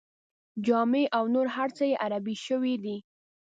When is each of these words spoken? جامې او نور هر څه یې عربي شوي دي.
جامې 0.65 1.03
او 1.17 1.23
نور 1.33 1.47
هر 1.55 1.69
څه 1.77 1.83
یې 1.89 1.99
عربي 2.03 2.35
شوي 2.45 2.75
دي. 2.83 2.97